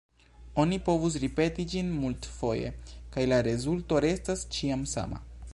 Oni 0.61 0.79
povus 0.87 1.17
ripeti 1.23 1.65
ĝin 1.75 1.93
multfoje, 2.05 2.73
kaj 3.17 3.29
la 3.35 3.43
rezulto 3.51 4.03
restas 4.09 4.47
ĉiam 4.57 4.93
sama. 4.97 5.27